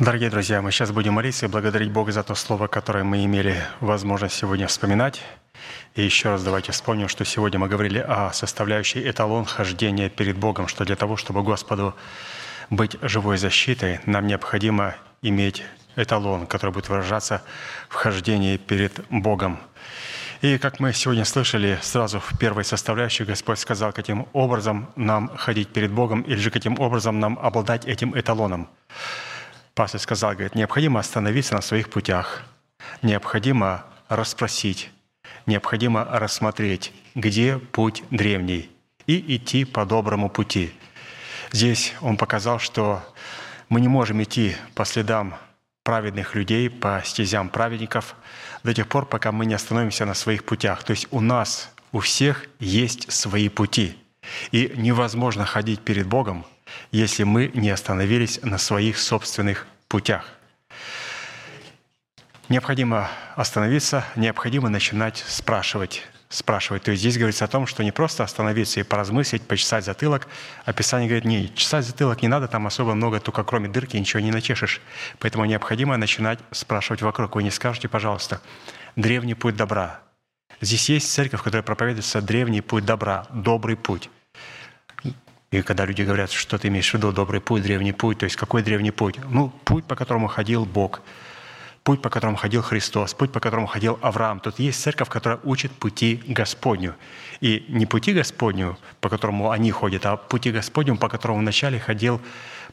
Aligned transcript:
Дорогие 0.00 0.30
друзья, 0.30 0.62
мы 0.62 0.72
сейчас 0.72 0.92
будем 0.92 1.12
молиться 1.12 1.44
и 1.44 1.48
благодарить 1.50 1.90
Бога 1.90 2.10
за 2.10 2.22
то 2.22 2.34
слово, 2.34 2.68
которое 2.68 3.04
мы 3.04 3.22
имели 3.22 3.54
возможность 3.80 4.34
сегодня 4.34 4.66
вспоминать. 4.66 5.20
И 5.94 6.02
еще 6.02 6.30
раз 6.30 6.42
давайте 6.42 6.72
вспомним, 6.72 7.06
что 7.06 7.26
сегодня 7.26 7.58
мы 7.58 7.68
говорили 7.68 7.98
о 7.98 8.32
составляющей 8.32 9.06
эталон 9.06 9.44
хождения 9.44 10.08
перед 10.08 10.38
Богом, 10.38 10.68
что 10.68 10.86
для 10.86 10.96
того, 10.96 11.18
чтобы 11.18 11.42
Господу 11.42 11.94
быть 12.70 12.96
живой 13.02 13.36
защитой, 13.36 14.00
нам 14.06 14.26
необходимо 14.26 14.94
иметь 15.20 15.62
эталон, 15.96 16.46
который 16.46 16.70
будет 16.70 16.88
выражаться 16.88 17.42
в 17.90 17.94
хождении 17.94 18.56
перед 18.56 19.04
Богом. 19.10 19.60
И 20.40 20.56
как 20.56 20.80
мы 20.80 20.94
сегодня 20.94 21.26
слышали, 21.26 21.78
сразу 21.82 22.20
в 22.20 22.38
первой 22.38 22.64
составляющей 22.64 23.24
Господь 23.24 23.58
сказал, 23.58 23.92
каким 23.92 24.26
образом 24.32 24.88
нам 24.96 25.28
ходить 25.36 25.68
перед 25.68 25.90
Богом, 25.90 26.22
или 26.22 26.38
же 26.38 26.50
каким 26.50 26.80
образом 26.80 27.20
нам 27.20 27.38
обладать 27.38 27.84
этим 27.84 28.18
эталоном. 28.18 28.66
Пастор 29.80 29.98
сказал, 29.98 30.32
говорит, 30.32 30.54
необходимо 30.54 31.00
остановиться 31.00 31.54
на 31.54 31.62
своих 31.62 31.88
путях, 31.88 32.42
необходимо 33.00 33.86
расспросить, 34.10 34.90
необходимо 35.46 36.04
рассмотреть, 36.04 36.92
где 37.14 37.56
путь 37.56 38.04
древний, 38.10 38.68
и 39.06 39.36
идти 39.36 39.64
по 39.64 39.86
доброму 39.86 40.28
пути. 40.28 40.74
Здесь 41.50 41.94
он 42.02 42.18
показал, 42.18 42.58
что 42.58 43.02
мы 43.70 43.80
не 43.80 43.88
можем 43.88 44.22
идти 44.22 44.54
по 44.74 44.84
следам 44.84 45.34
праведных 45.82 46.34
людей, 46.34 46.68
по 46.68 47.00
стезям 47.02 47.48
праведников 47.48 48.16
до 48.62 48.74
тех 48.74 48.86
пор, 48.86 49.06
пока 49.06 49.32
мы 49.32 49.46
не 49.46 49.54
остановимся 49.54 50.04
на 50.04 50.12
своих 50.12 50.44
путях. 50.44 50.84
То 50.84 50.90
есть 50.90 51.08
у 51.10 51.22
нас, 51.22 51.72
у 51.92 52.00
всех 52.00 52.44
есть 52.58 53.10
свои 53.10 53.48
пути. 53.48 53.96
И 54.52 54.74
невозможно 54.76 55.46
ходить 55.46 55.80
перед 55.80 56.06
Богом, 56.06 56.44
если 56.92 57.24
мы 57.24 57.50
не 57.54 57.70
остановились 57.70 58.40
на 58.42 58.58
своих 58.58 58.98
собственных 58.98 59.66
путях. 59.90 60.24
Необходимо 62.48 63.10
остановиться, 63.36 64.04
необходимо 64.16 64.68
начинать 64.68 65.18
спрашивать, 65.26 66.06
спрашивать. 66.28 66.84
То 66.84 66.92
есть 66.92 67.00
здесь 67.00 67.18
говорится 67.18 67.44
о 67.44 67.48
том, 67.48 67.66
что 67.66 67.82
не 67.82 67.90
просто 67.90 68.22
остановиться 68.22 68.80
и 68.80 68.84
поразмыслить, 68.84 69.42
почесать 69.42 69.84
затылок. 69.84 70.28
Описание 70.64 71.08
говорит, 71.08 71.24
не, 71.24 71.54
чесать 71.54 71.84
затылок 71.84 72.22
не 72.22 72.28
надо, 72.28 72.46
там 72.46 72.66
особо 72.66 72.94
много, 72.94 73.20
только 73.20 73.42
кроме 73.44 73.68
дырки 73.68 73.96
ничего 73.96 74.20
не 74.20 74.30
начешешь. 74.30 74.80
Поэтому 75.18 75.44
необходимо 75.44 75.96
начинать 75.96 76.38
спрашивать 76.52 77.02
вокруг. 77.02 77.34
Вы 77.34 77.42
не 77.42 77.50
скажете, 77.50 77.88
пожалуйста, 77.88 78.40
древний 78.96 79.34
путь 79.34 79.56
добра. 79.56 80.00
Здесь 80.60 80.88
есть 80.88 81.12
церковь, 81.12 81.42
которая 81.42 81.62
проповедуется 81.64 82.22
древний 82.22 82.60
путь 82.60 82.84
добра, 82.84 83.26
добрый 83.30 83.76
путь. 83.76 84.08
И 85.52 85.62
когда 85.62 85.84
люди 85.84 86.02
говорят, 86.02 86.30
что 86.30 86.58
ты 86.58 86.68
имеешь 86.68 86.90
в 86.90 86.94
виду, 86.94 87.12
добрый 87.12 87.40
путь, 87.40 87.62
древний 87.62 87.92
путь, 87.92 88.18
то 88.18 88.24
есть 88.24 88.36
какой 88.36 88.62
древний 88.62 88.92
путь? 88.92 89.18
Ну, 89.28 89.52
путь, 89.64 89.84
по 89.84 89.96
которому 89.96 90.28
ходил 90.28 90.64
Бог– 90.64 91.02
путь, 91.82 92.02
по 92.02 92.10
которому 92.10 92.36
ходил 92.36 92.62
Христос, 92.62 93.14
путь, 93.14 93.32
по 93.32 93.40
которому 93.40 93.66
ходил 93.66 93.98
Авраам. 94.02 94.40
Тут 94.40 94.58
есть 94.58 94.80
церковь, 94.80 95.08
которая 95.08 95.40
учит 95.44 95.72
пути 95.72 96.22
Господню. 96.26 96.94
И 97.40 97.64
не 97.68 97.86
пути 97.86 98.12
Господню, 98.12 98.78
по 99.00 99.08
которому 99.08 99.50
они 99.50 99.70
ходят, 99.70 100.06
а 100.06 100.16
пути 100.16 100.52
Господню, 100.52 100.96
по 100.96 101.08
которому 101.08 101.40
вначале 101.40 101.78
ходил 101.78 102.20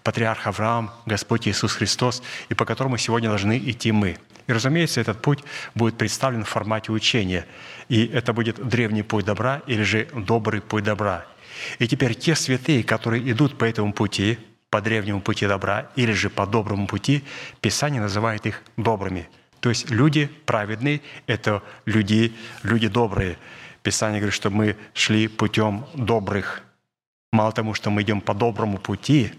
патриарх 0.04 0.48
Авраам, 0.48 0.92
Господь 1.06 1.48
Иисус 1.48 1.74
Христос, 1.74 2.22
и 2.50 2.54
по 2.54 2.66
которому 2.66 2.98
сегодня 2.98 3.30
должны 3.30 3.58
идти 3.58 3.92
мы. 3.92 4.18
И, 4.48 4.54
разумеется, 4.54 5.02
этот 5.02 5.22
путь 5.22 5.40
будет 5.76 5.98
представлен 5.98 6.44
в 6.44 6.50
формате 6.50 6.92
учения. 6.92 7.46
И 7.90 8.06
это 8.06 8.34
будет 8.34 8.68
древний 8.68 9.04
путь 9.04 9.26
добра 9.26 9.62
или 9.68 9.84
же 9.84 10.08
добрый 10.14 10.62
путь 10.62 10.84
добра. 10.84 11.26
И 11.80 11.88
теперь 11.88 12.16
те 12.16 12.36
святые, 12.36 12.84
которые 12.84 13.32
идут 13.32 13.58
по 13.58 13.66
этому 13.66 13.94
пути, 13.94 14.38
по 14.70 14.82
древнему 14.82 15.22
пути 15.22 15.48
добра 15.48 15.90
или 15.96 16.12
же 16.12 16.30
по 16.30 16.46
доброму 16.46 16.88
пути, 16.88 17.24
Писание 17.62 18.02
называет 18.02 18.46
их 18.46 18.64
добрыми. 18.76 19.30
То 19.60 19.70
есть 19.70 19.90
люди 19.90 20.30
праведные– 20.46 21.02
это 21.28 21.64
люди, 21.86 22.34
люди 22.64 22.88
добрые. 22.88 23.38
Писание 23.82 24.20
говорит, 24.20 24.36
что 24.36 24.50
мы 24.50 24.76
шли 24.94 25.28
путем 25.28 25.86
добрых. 25.94 26.62
Мало 27.32 27.52
тому, 27.52 27.74
что 27.74 27.90
мы 27.90 28.02
идем 28.02 28.22
по 28.22 28.34
доброму 28.34 28.78
пути, 28.78 29.32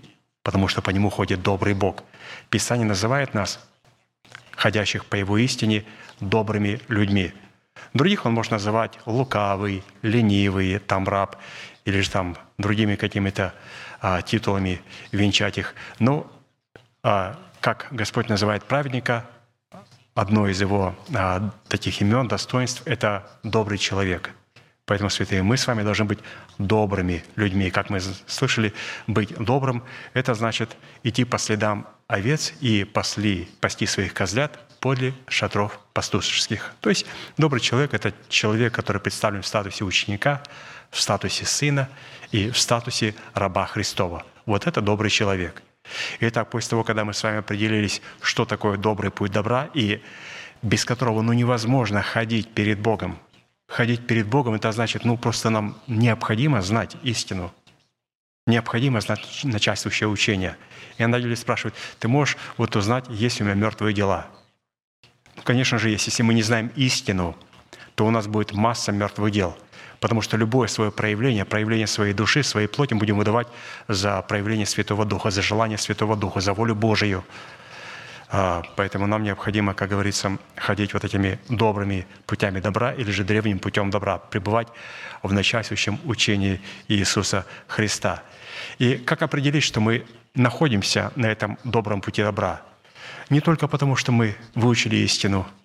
потому 0.42 0.68
что 0.68 0.82
по 0.82 0.90
нему 0.90 1.10
ходит 1.10 1.42
добрый 1.42 1.74
Бог. 1.74 2.04
Писание 2.50 2.86
называет 2.86 3.34
нас, 3.34 3.60
ходящих 4.52 5.04
по 5.04 5.16
Его 5.16 5.38
истине, 5.38 5.84
добрыми 6.20 6.80
людьми. 6.88 7.32
Других 7.94 8.26
он 8.26 8.32
может 8.32 8.52
называть 8.52 8.98
лукавый, 9.06 9.82
ленивый, 10.02 10.78
там 10.78 11.06
раб, 11.08 11.36
или 11.88 12.02
же 12.02 12.10
там 12.10 12.36
другими 12.58 12.96
какими-то 12.96 13.54
а, 14.00 14.20
титулами 14.20 14.82
венчать 15.10 15.56
их. 15.56 15.74
Но, 15.98 16.30
а, 17.02 17.38
как 17.60 17.88
Господь 17.90 18.28
называет 18.28 18.64
праведника, 18.64 19.24
одно 20.14 20.48
из 20.48 20.60
его 20.60 20.94
а, 21.14 21.50
таких 21.68 22.02
имен, 22.02 22.28
достоинств– 22.28 22.82
это 22.84 23.26
добрый 23.42 23.78
человек. 23.78 24.32
Поэтому, 24.84 25.08
святые, 25.08 25.42
мы 25.42 25.56
с 25.56 25.66
вами 25.66 25.82
должны 25.82 26.04
быть 26.04 26.18
добрыми 26.58 27.24
людьми. 27.36 27.70
Как 27.70 27.88
мы 27.88 28.00
слышали, 28.26 28.74
быть 29.06 29.34
добрым– 29.36 29.82
это 30.12 30.34
значит 30.34 30.76
идти 31.04 31.24
по 31.24 31.38
следам 31.38 31.86
овец 32.06 32.52
и 32.60 32.84
пасли, 32.84 33.48
пасти 33.60 33.86
своих 33.86 34.12
козлят 34.12 34.58
подле 34.80 35.14
шатров 35.28 35.80
пастушеских. 35.92 36.74
То 36.80 36.90
есть 36.90 37.06
добрый 37.36 37.60
человек– 37.60 37.90
это 37.94 38.12
человек, 38.28 38.74
который 38.74 39.00
представлен 39.00 39.42
в 39.42 39.46
статусе 39.46 39.84
ученика, 39.84 40.42
в 40.90 41.00
статусе 41.00 41.44
сына 41.44 41.88
и 42.32 42.50
в 42.50 42.58
статусе 42.58 43.14
раба 43.34 43.66
Христова. 43.66 44.24
Вот 44.46 44.66
это 44.66 44.80
добрый 44.80 45.10
человек. 45.10 45.62
Итак, 46.20 46.50
после 46.50 46.70
того, 46.70 46.84
когда 46.84 47.04
мы 47.04 47.14
с 47.14 47.22
вами 47.22 47.38
определились, 47.38 48.02
что 48.20 48.44
такое 48.44 48.76
добрый 48.76 49.10
путь 49.10 49.32
добра, 49.32 49.68
и 49.74 50.02
без 50.62 50.84
которого 50.84 51.22
ну, 51.22 51.32
невозможно 51.32 52.02
ходить 52.02 52.52
перед 52.52 52.78
Богом. 52.80 53.18
Ходить 53.68 54.06
перед 54.06 54.26
Богом– 54.26 54.54
это 54.54 54.72
значит, 54.72 55.04
ну, 55.04 55.16
просто 55.16 55.50
нам 55.50 55.78
необходимо 55.86 56.62
знать 56.62 56.96
истину, 57.02 57.52
необходимо 58.46 59.00
знать 59.00 59.40
начальствующее 59.44 60.08
учение. 60.08 60.56
И 60.96 61.02
иногда 61.02 61.18
люди 61.18 61.34
спрашивают, 61.34 61.74
ты 61.98 62.08
можешь 62.08 62.36
вот 62.56 62.74
узнать, 62.76 63.04
есть 63.08 63.40
у 63.40 63.44
меня 63.44 63.54
мертвые 63.54 63.94
дела? 63.94 64.26
Конечно 65.44 65.78
же. 65.78 65.90
Если 65.90 66.22
мы 66.22 66.34
не 66.34 66.42
знаем 66.42 66.70
истину, 66.76 67.36
то 67.94 68.06
у 68.06 68.10
нас 68.10 68.26
будет 68.26 68.52
масса 68.52 68.92
мертвых 68.92 69.30
дел– 69.32 69.56
Потому 70.00 70.22
что 70.22 70.36
любое 70.36 70.68
свое 70.68 70.90
проявление, 70.90 71.44
проявление 71.44 71.86
своей 71.86 72.14
души, 72.14 72.42
своей 72.42 72.68
плоти 72.68 72.94
будем 72.94 73.18
выдавать 73.18 73.48
за 73.88 74.22
проявление 74.22 74.66
Святого 74.66 75.04
Духа, 75.04 75.30
за 75.30 75.42
желание 75.42 75.78
Святого 75.78 76.16
Духа, 76.16 76.40
за 76.40 76.52
волю 76.52 76.74
Божию. 76.74 77.24
А, 78.30 78.62
поэтому 78.76 79.06
нам 79.06 79.22
необходимо, 79.22 79.74
как 79.74 79.88
говорится, 79.88 80.38
ходить 80.56 80.92
вот 80.92 81.04
этими 81.04 81.40
добрыми 81.48 82.06
путями 82.26 82.60
добра 82.60 82.92
или 82.92 83.10
же 83.10 83.24
древним 83.24 83.58
путем 83.58 83.90
добра, 83.90 84.18
пребывать 84.18 84.68
в 85.22 85.32
начальствующем 85.32 85.98
учении 86.04 86.60
Иисуса 86.88 87.44
Христа. 87.66 88.22
И 88.78 88.96
как 88.98 89.22
определить, 89.22 89.64
что 89.64 89.80
мы 89.80 90.04
находимся 90.34 91.10
на 91.16 91.26
этом 91.26 91.58
добром 91.64 92.02
пути 92.02 92.22
добра? 92.22 92.67
Не 93.30 93.40
только 93.40 93.68
потому, 93.68 93.96
что 93.96 94.12
мы 94.12 94.36
выучили 94.54 94.96
истину– 94.96 95.46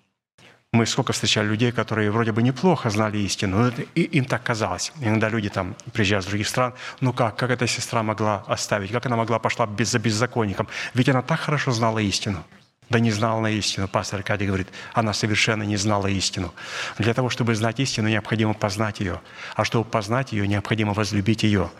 мы 0.74 0.86
сколько 0.86 1.12
встречали 1.12 1.46
людей, 1.46 1.70
которые 1.70 2.10
вроде 2.10 2.32
бы 2.32 2.42
неплохо 2.42 2.90
знали 2.90 3.18
истину, 3.18 3.58
но 3.58 3.72
и 3.94 4.02
им 4.02 4.24
так 4.24 4.42
казалось. 4.42 4.92
Иногда 5.00 5.28
люди 5.28 5.48
там 5.48 5.76
приезжают 5.92 6.24
с 6.24 6.28
других 6.28 6.48
стран, 6.48 6.74
ну 7.00 7.12
как, 7.12 7.36
как 7.36 7.50
эта 7.50 7.68
сестра 7.68 8.02
могла 8.02 8.42
оставить, 8.48 8.90
как 8.90 9.06
она 9.06 9.16
могла 9.16 9.38
пошла 9.38 9.66
без, 9.66 9.92
за 9.92 10.00
беззаконником? 10.00 10.66
Ведь 10.92 11.08
она 11.08 11.22
так 11.22 11.38
хорошо 11.38 11.70
знала 11.70 12.00
истину. 12.00 12.44
Да 12.90 12.98
не 12.98 13.12
знала 13.12 13.40
на 13.40 13.50
истину. 13.50 13.86
Пастор 13.86 14.18
Аркадий 14.18 14.46
говорит, 14.46 14.68
она 14.92 15.12
совершенно 15.12 15.62
не 15.62 15.76
знала 15.76 16.08
истину. 16.08 16.52
Для 16.98 17.14
того, 17.14 17.30
чтобы 17.30 17.54
знать 17.54 17.78
истину, 17.78 18.08
необходимо 18.08 18.52
познать 18.52 19.00
ее. 19.00 19.20
А 19.54 19.64
чтобы 19.64 19.88
познать 19.88 20.32
ее, 20.32 20.48
необходимо 20.48 20.92
возлюбить 20.92 21.44
ее. 21.44 21.70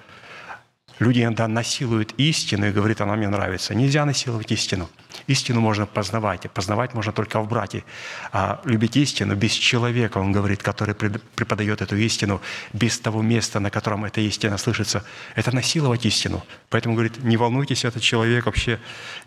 Люди 1.01 1.23
иногда 1.23 1.49
насилуют 1.49 2.15
истину 2.19 2.69
и 2.69 2.71
говорят, 2.71 3.01
она 3.01 3.17
мне 3.17 3.29
нравится. 3.29 3.75
Нельзя 3.75 4.05
насиловать 4.05 4.53
истину. 4.53 4.89
Истину 5.27 5.61
можно 5.61 5.87
познавать, 5.87 6.49
познавать 6.53 6.95
можно 6.95 7.13
только 7.13 7.41
в 7.41 7.49
брате. 7.49 7.85
А 8.33 8.61
любить 8.65 8.97
истину 8.97 9.35
без 9.35 9.53
человека, 9.53 10.19
он 10.19 10.31
говорит, 10.31 10.63
который 10.63 10.95
преподает 10.95 11.83
эту 11.83 11.97
истину, 11.97 12.41
без 12.73 12.99
того 13.01 13.23
места, 13.23 13.59
на 13.59 13.71
котором 13.71 14.05
эта 14.05 14.21
истина 14.21 14.57
слышится, 14.57 15.05
это 15.35 15.53
насиловать 15.53 16.07
истину. 16.07 16.45
Поэтому, 16.71 16.95
говорит, 16.95 17.23
не 17.25 17.37
волнуйтесь, 17.37 17.85
этот 17.85 18.03
человек 18.03 18.47
вообще 18.47 18.79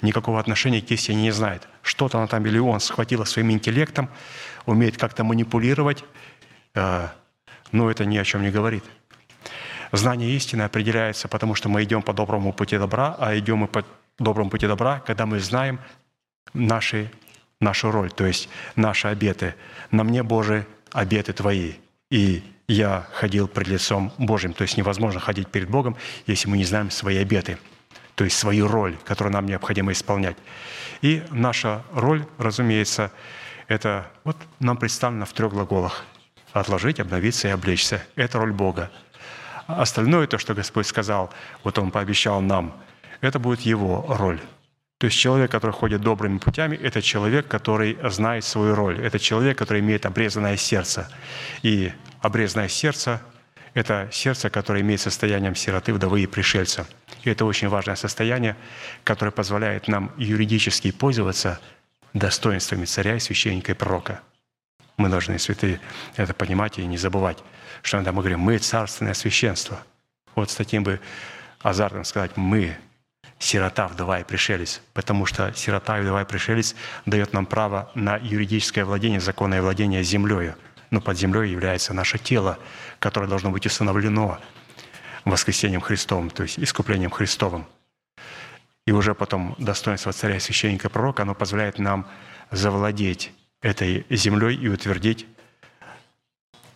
никакого 0.01 0.39
отношения 0.39 0.81
к 0.81 0.89
истине 0.91 1.23
не 1.23 1.31
знает. 1.31 1.67
Что-то 1.81 2.17
она 2.17 2.27
там 2.27 2.45
или 2.45 2.59
он 2.59 2.79
схватила 2.79 3.25
своим 3.25 3.51
интеллектом, 3.51 4.09
умеет 4.65 4.97
как-то 4.97 5.25
манипулировать, 5.25 6.05
а, 6.75 7.11
но 7.73 7.91
это 7.91 8.05
ни 8.05 8.17
о 8.17 8.23
чем 8.23 8.43
не 8.43 8.51
говорит. 8.51 8.83
Знание 9.91 10.35
истины 10.35 10.63
определяется, 10.63 11.27
потому 11.27 11.55
что 11.55 11.69
мы 11.69 11.83
идем 11.83 12.01
по 12.01 12.13
доброму 12.13 12.53
пути 12.53 12.77
добра, 12.77 13.15
а 13.19 13.37
идем 13.37 13.59
мы 13.59 13.67
по 13.67 13.85
доброму 14.19 14.49
пути 14.49 14.67
добра, 14.67 14.99
когда 14.99 15.25
мы 15.25 15.39
знаем 15.39 15.79
наши, 16.53 17.11
нашу 17.61 17.91
роль, 17.91 18.11
то 18.11 18.25
есть 18.25 18.49
наши 18.75 19.07
обеты. 19.07 19.55
На 19.91 20.03
мне, 20.03 20.23
Божие, 20.23 20.65
обеты 20.91 21.33
Твои. 21.33 21.73
И 22.09 22.43
я 22.67 23.07
ходил 23.13 23.47
пред 23.47 23.67
лицом 23.67 24.11
Божьим. 24.17 24.53
То 24.53 24.63
есть 24.63 24.77
невозможно 24.77 25.19
ходить 25.19 25.47
перед 25.47 25.69
Богом, 25.69 25.95
если 26.25 26.49
мы 26.49 26.57
не 26.57 26.65
знаем 26.65 26.91
свои 26.91 27.17
обеты. 27.17 27.57
то 28.15 28.23
есть 28.23 28.37
свою 28.37 28.67
роль, 28.67 28.97
которую 29.05 29.31
нам 29.31 29.45
необходимо 29.45 29.91
исполнять. 29.91 30.37
И 31.03 31.23
наша 31.29 31.83
роль, 31.93 32.25
разумеется, 32.39 33.11
это 33.67 34.07
вот 34.23 34.37
нам 34.59 34.75
представлено 34.77 35.25
в 35.25 35.33
трех 35.33 35.53
глаголах. 35.53 36.03
Отложить, 36.51 36.99
обновиться 36.99 37.47
и 37.47 37.51
облечься. 37.51 38.03
Это 38.15 38.39
роль 38.39 38.53
Бога. 38.53 38.89
Остальное, 39.67 40.27
то, 40.27 40.37
что 40.37 40.53
Господь 40.53 40.87
сказал, 40.87 41.29
вот 41.63 41.77
Он 41.77 41.91
пообещал 41.91 42.41
нам, 42.41 42.75
это 43.21 43.37
будет 43.37 43.61
Его 43.61 44.05
роль. 44.07 44.39
То 44.97 45.05
есть 45.05 45.17
человек, 45.17 45.51
который 45.51 45.71
ходит 45.71 46.01
добрыми 46.01 46.39
путями, 46.39 46.75
это 46.75 47.01
человек, 47.01 47.47
который 47.47 47.97
знает 48.09 48.43
свою 48.43 48.73
роль. 48.73 48.99
Это 48.99 49.19
человек, 49.19 49.57
который 49.57 49.81
имеет 49.81 50.07
обрезанное 50.07 50.57
сердце. 50.57 51.11
И 51.61 51.91
обрезанное 52.21 52.67
сердце– 52.67 53.21
это 53.75 54.09
сердце, 54.11 54.49
которое 54.49 54.81
имеет 54.81 55.01
состоянием 55.01 55.53
сироты, 55.53 55.93
вдовы 55.93 56.21
и 56.21 56.25
пришельца. 56.27 56.87
И 57.23 57.29
это 57.29 57.45
очень 57.45 57.67
важное 57.67 57.95
состояние, 57.95 58.55
которое 59.03 59.31
позволяет 59.31 59.87
нам 59.87 60.11
юридически 60.17 60.89
пользоваться 60.89 61.59
достоинствами 62.13 62.85
царя 62.85 63.15
и 63.15 63.19
священника 63.19 63.73
и 63.73 63.75
пророка. 63.75 64.21
Мы 64.97 65.09
должны, 65.09 65.37
святые, 65.37 65.79
это 66.15 66.33
понимать 66.33 66.79
и 66.79 66.85
не 66.87 66.97
забывать, 66.97 67.37
что 67.81 67.97
иногда 67.97 68.11
мы 68.11 68.21
говорим, 68.21 68.39
мы 68.39 68.57
царственное 68.57 69.13
священство. 69.13 69.79
Вот 70.35 70.51
с 70.51 70.55
таким 70.55 70.83
бы 70.83 70.99
азартом 71.61 72.03
сказать, 72.03 72.37
мы 72.37 72.77
сирота, 73.39 73.87
вдова 73.87 74.19
и 74.19 74.23
пришелец, 74.23 74.81
потому 74.93 75.25
что 75.25 75.53
сирота 75.53 75.99
вдова 75.99 76.21
и 76.21 76.25
пришелец 76.25 76.75
дает 77.05 77.33
нам 77.33 77.45
право 77.45 77.91
на 77.95 78.17
юридическое 78.17 78.85
владение, 78.85 79.19
законное 79.19 79.61
владение 79.61 80.03
землей. 80.03 80.53
Но 80.89 81.01
под 81.01 81.17
землей 81.17 81.51
является 81.51 81.93
наше 81.93 82.17
тело, 82.17 82.57
которое 82.99 83.27
должно 83.27 83.51
быть 83.51 83.65
установлено 83.65 84.39
воскресением 85.25 85.81
Христовым, 85.81 86.29
то 86.29 86.43
есть 86.43 86.57
искуплением 86.59 87.11
Христовым. 87.11 87.67
И 88.85 88.91
уже 88.91 89.13
потом 89.13 89.55
достоинство 89.57 90.13
царя, 90.13 90.39
священника, 90.39 90.89
пророка, 90.89 91.23
оно 91.23 91.35
позволяет 91.35 91.77
нам 91.77 92.07
завладеть 92.51 93.33
этой 93.61 94.05
землей 94.09 94.55
и 94.55 94.69
утвердить 94.69 95.27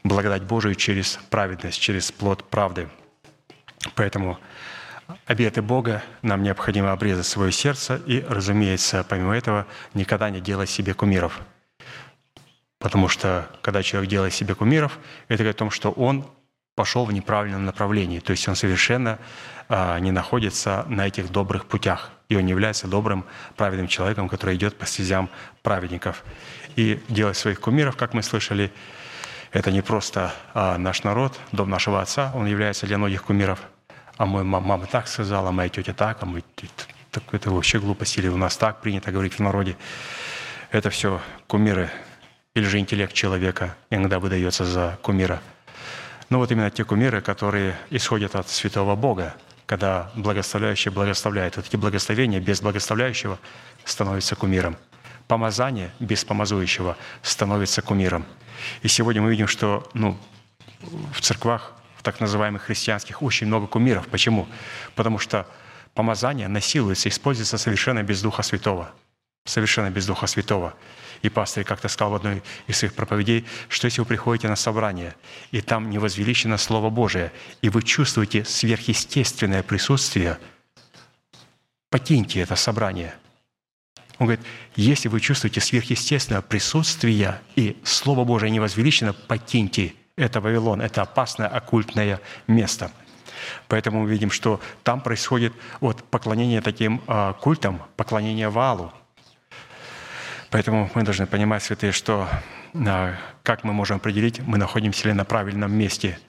благодать 0.03 0.43
Божию 0.43 0.75
через 0.75 1.19
праведность, 1.29 1.79
через 1.79 2.11
плод 2.11 2.43
правды. 2.49 2.89
Поэтому 3.95 4.39
обеты 5.25 5.61
Бога 5.61 6.03
нам 6.21 6.43
необходимо 6.43 6.91
обрезать 6.91 7.25
свое 7.25 7.51
сердце 7.51 8.01
и, 8.05 8.25
разумеется, 8.27 9.05
помимо 9.07 9.35
этого, 9.35 9.67
никогда 9.93 10.29
не 10.29 10.41
делать 10.41 10.69
себе 10.69 10.93
кумиров. 10.93 11.41
Потому 12.79 13.07
что, 13.07 13.47
когда 13.61 13.83
человек 13.83 14.09
делает 14.09 14.33
себе 14.33 14.55
кумиров, 14.55 14.97
это 15.27 15.43
говорит 15.43 15.55
о 15.55 15.59
том, 15.59 15.71
что 15.71 15.91
он 15.91 16.25
пошел 16.75 17.05
в 17.05 17.11
неправильном 17.11 17.65
направлении. 17.65 18.19
То 18.19 18.31
есть 18.31 18.47
он 18.47 18.55
совершенно 18.55 19.19
а, 19.69 19.99
не 19.99 20.11
находится 20.11 20.85
на 20.87 21.05
этих 21.07 21.31
добрых 21.31 21.65
путях. 21.65 22.09
И 22.27 22.35
он 22.35 22.43
не 22.43 22.51
является 22.51 22.87
добрым, 22.87 23.25
праведным 23.55 23.87
человеком, 23.87 24.27
который 24.27 24.55
идет 24.55 24.77
по 24.77 24.87
стезям 24.87 25.29
праведников. 25.61 26.23
И 26.75 26.99
делать 27.07 27.37
своих 27.37 27.59
кумиров, 27.59 27.97
как 27.97 28.13
мы 28.13 28.23
слышали, 28.23 28.71
это 29.51 29.71
не 29.71 29.81
просто 29.81 30.33
а, 30.53 30.77
наш 30.77 31.03
народ, 31.03 31.39
дом 31.51 31.69
нашего 31.69 32.01
отца, 32.01 32.31
он 32.35 32.45
является 32.47 32.85
для 32.85 32.97
многих 32.97 33.23
кумиров. 33.23 33.59
А 34.17 34.25
мой 34.25 34.43
мама, 34.43 34.85
так 34.85 35.07
сказала, 35.07 35.49
а 35.49 35.51
моя 35.51 35.69
тетя 35.69 35.93
так, 35.93 36.17
а 36.21 36.25
мы 36.25 36.43
так, 37.11 37.23
это 37.31 37.51
вообще 37.51 37.79
глупость, 37.79 38.17
или 38.17 38.27
у 38.27 38.37
нас 38.37 38.55
так 38.57 38.81
принято 38.81 39.11
говорить 39.11 39.33
в 39.33 39.39
народе. 39.39 39.75
Это 40.71 40.89
все 40.89 41.19
кумиры, 41.47 41.89
или 42.53 42.65
же 42.65 42.79
интеллект 42.79 43.13
человека 43.13 43.75
иногда 43.89 44.19
выдается 44.19 44.65
за 44.65 44.97
кумира– 45.01 45.41
но 46.31 46.37
вот 46.39 46.49
именно 46.49 46.71
те 46.71 46.85
кумиры, 46.85 47.19
которые 47.19 47.75
исходят 47.89 48.35
от 48.35 48.47
святого 48.47 48.95
Бога, 48.95 49.35
когда 49.65 50.09
благословляющий 50.15 50.89
благословляет. 50.89 51.57
Вот 51.57 51.67
эти 51.67 51.75
благословения 51.75 52.39
без 52.39 52.61
благословляющего 52.61 53.37
становятся 53.83 54.37
кумиром. 54.37 54.77
Помазание 55.27 55.91
без 55.99 56.23
помазующего 56.23 56.95
становится 57.21 57.81
кумиром. 57.81 58.25
И 58.81 58.87
сегодня 58.87 59.21
мы 59.21 59.31
видим, 59.31 59.47
что 59.47 59.89
ну, 59.93 60.17
в 61.13 61.21
церквах, 61.21 61.73
в 61.97 62.03
так 62.03 62.19
называемых 62.19 62.63
христианских, 62.63 63.21
очень 63.21 63.47
много 63.47 63.67
кумиров. 63.67 64.07
Почему? 64.07 64.47
Потому 64.95 65.19
что 65.19 65.47
помазание 65.93 66.47
насилуется, 66.47 67.09
используется 67.09 67.57
совершенно 67.57 68.03
без 68.03 68.21
Духа 68.21 68.43
Святого. 68.43 68.91
Совершенно 69.45 69.89
без 69.89 70.05
Духа 70.05 70.27
Святого. 70.27 70.73
И 71.21 71.29
пастор 71.29 71.63
как-то 71.63 71.87
сказал 71.87 72.11
в 72.11 72.15
одной 72.15 72.41
из 72.67 72.77
своих 72.77 72.93
проповедей, 72.95 73.45
что 73.69 73.85
если 73.85 74.01
вы 74.01 74.07
приходите 74.07 74.47
на 74.47 74.55
собрание, 74.55 75.15
и 75.51 75.61
там 75.61 75.89
не 75.89 75.99
возвеличено 75.99 76.57
Слово 76.57 76.89
Божие, 76.89 77.31
и 77.61 77.69
вы 77.69 77.83
чувствуете 77.83 78.43
сверхъестественное 78.43 79.61
присутствие, 79.61 80.39
покиньте 81.89 82.39
это 82.39 82.55
собрание. 82.55 83.13
Он 84.21 84.27
говорит, 84.27 84.45
если 84.75 85.09
вы 85.09 85.19
чувствуете 85.19 85.59
сверхъестественное 85.59 86.41
присутствие, 86.41 87.41
и 87.55 87.75
Слово 87.83 88.23
Божие 88.23 88.51
не 88.51 88.59
возвеличено, 88.59 89.13
покиньте 89.13 89.95
это 90.15 90.39
Вавилон, 90.39 90.79
это 90.79 91.01
опасное 91.01 91.47
оккультное 91.47 92.21
место. 92.47 92.91
Поэтому 93.67 94.03
мы 94.03 94.09
видим, 94.09 94.29
что 94.29 94.61
там 94.83 95.01
происходит 95.01 95.53
вот 95.79 96.03
поклонение 96.03 96.61
таким 96.61 97.01
э, 97.07 97.33
культам, 97.41 97.81
поклонение 97.97 98.49
Валу– 98.49 98.93
Поэтому 100.51 100.91
мы 100.93 101.03
должны 101.03 101.25
понимать, 101.25 101.63
святые, 101.63 101.93
что 101.93 102.27
а, 102.75 103.15
как 103.41 103.63
мы 103.63 103.71
можем 103.71 103.97
определить, 103.97 104.41
мы 104.41 104.57
находимся 104.57 105.07
ли 105.07 105.13
на 105.13 105.23
правильном 105.23 105.73
месте. 105.73 106.19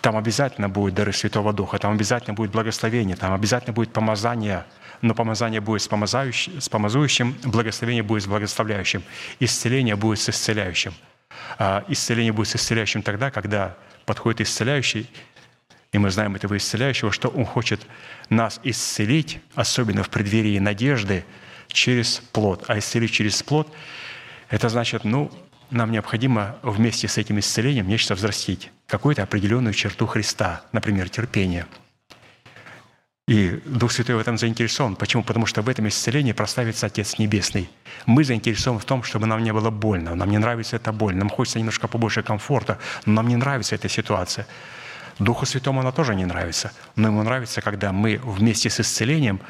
Там 0.00 0.16
обязательно 0.16 0.68
будет 0.68 0.94
дары 0.94 1.12
Святого 1.12 1.52
Духа, 1.52 1.78
там 1.78 1.92
обязательно 1.92 2.34
будет 2.34 2.52
благословение, 2.52 3.16
там 3.16 3.32
обязательно 3.32 3.72
будет 3.72 3.92
помазание, 3.92 4.64
но 5.02 5.14
помазание 5.14 5.60
будет 5.60 5.82
с, 5.82 5.88
помазающим, 5.88 6.60
с 6.60 6.68
помазующим, 6.68 7.36
благословение 7.44 8.02
будет 8.02 8.22
с 8.22 8.26
благословляющим, 8.26 9.02
исцеление 9.40 9.96
будет 9.96 10.20
с 10.20 10.30
исцеляющим. 10.30 10.94
А 11.58 11.84
исцеление 11.88 12.32
будет 12.32 12.48
с 12.48 12.56
исцеляющим 12.56 13.02
тогда, 13.02 13.30
когда 13.30 13.76
подходит 14.06 14.42
исцеляющий, 14.42 15.10
и 15.92 15.98
мы 15.98 16.10
знаем 16.10 16.34
этого 16.36 16.56
исцеляющего, 16.56 17.12
что 17.12 17.28
Он 17.28 17.44
хочет 17.44 17.86
нас 18.30 18.60
исцелить, 18.62 19.40
особенно 19.54 20.02
в 20.02 20.08
преддверии 20.08 20.58
надежды, 20.58 21.24
через 21.68 22.22
плод. 22.32 22.64
А 22.68 22.78
исцелить 22.78 23.12
через 23.12 23.42
плод– 23.42 23.72
это 24.48 24.68
значит, 24.68 25.04
ну, 25.04 25.30
нам 25.70 25.90
необходимо 25.90 26.56
вместе 26.62 27.08
с 27.08 27.18
этим 27.18 27.38
исцелением 27.38 27.88
нечто 27.88 28.14
взрастить, 28.14 28.70
какую-то 28.86 29.22
определенную 29.22 29.74
черту 29.74 30.06
Христа, 30.06 30.62
например, 30.72 31.08
терпение. 31.08 31.66
И 33.32 33.62
Дух 33.64 33.92
Святой 33.92 34.16
в 34.16 34.18
этом 34.18 34.36
заинтересован. 34.36 34.94
Почему? 34.94 35.22
Потому 35.22 35.46
что 35.46 35.62
в 35.62 35.68
этом 35.70 35.88
исцелении 35.88 36.32
прославится 36.32 36.86
Отец 36.86 37.18
Небесный. 37.18 37.70
Мы 38.04 38.24
заинтересованы 38.24 38.78
в 38.78 38.84
том, 38.84 39.02
чтобы 39.02 39.26
нам 39.26 39.42
не 39.42 39.54
было 39.54 39.70
больно. 39.70 40.14
Нам 40.14 40.30
не 40.30 40.36
нравится 40.36 40.76
эта 40.76 40.92
боль. 40.92 41.16
Нам 41.16 41.30
хочется 41.30 41.58
немножко 41.58 41.88
побольше 41.88 42.22
комфорта, 42.22 42.76
но 43.06 43.14
нам 43.14 43.28
не 43.28 43.36
нравится 43.36 43.74
эта 43.74 43.88
ситуация. 43.88 44.46
Духу 45.18 45.46
Святому 45.46 45.80
она 45.80 45.92
тоже 45.92 46.14
не 46.14 46.26
нравится. 46.26 46.72
Но 46.94 47.08
ему 47.08 47.22
нравится, 47.22 47.62
когда 47.62 47.90
мы 47.90 48.20
вместе 48.22 48.68
с 48.68 48.80
исцелением 48.80 49.40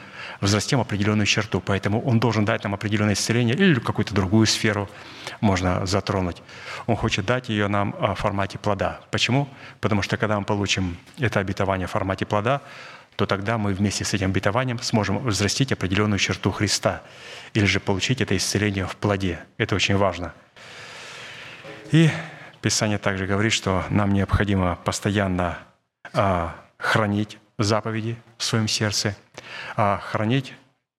возрастем 0.40 0.80
определенную 0.80 1.26
черту. 1.26 1.60
Поэтому 1.60 2.00
Он 2.02 2.20
должен 2.20 2.44
дать 2.44 2.62
нам 2.62 2.74
определенное 2.74 3.14
исцеление 3.14 3.56
или 3.56 3.80
какую-то 3.80 4.14
другую 4.14 4.46
сферу 4.46 4.88
можно 5.40 5.86
затронуть. 5.86 6.40
Он 6.86 6.94
хочет 6.94 7.26
дать 7.26 7.48
ее 7.48 7.66
нам 7.66 7.96
в 7.98 8.14
формате 8.14 8.58
плода. 8.58 9.00
Почему? 9.10 9.48
Потому 9.80 10.02
что 10.02 10.16
когда 10.16 10.38
мы 10.38 10.44
получим 10.44 10.96
это 11.18 11.40
обетование 11.40 11.88
в 11.88 11.90
формате 11.90 12.26
плода, 12.26 12.60
то 13.16 13.26
тогда 13.26 13.58
мы 13.58 13.74
вместе 13.74 14.04
с 14.04 14.14
этим 14.14 14.30
обетованием 14.30 14.78
сможем 14.80 15.18
взрастить 15.18 15.72
определенную 15.72 16.18
черту 16.18 16.50
Христа 16.50 17.02
или 17.54 17.64
же 17.64 17.80
получить 17.80 18.20
это 18.20 18.36
исцеление 18.36 18.86
в 18.86 18.96
плоде. 18.96 19.40
Это 19.58 19.74
очень 19.74 19.96
важно. 19.96 20.34
И 21.90 22.10
Писание 22.62 22.98
также 22.98 23.26
говорит, 23.26 23.52
что 23.52 23.84
нам 23.90 24.12
необходимо 24.12 24.76
постоянно 24.76 25.58
а, 26.12 26.54
хранить 26.78 27.38
заповеди 27.58 28.16
в 28.38 28.44
своем 28.44 28.68
сердце. 28.68 29.16
А 29.76 29.98
хранить 29.98 30.54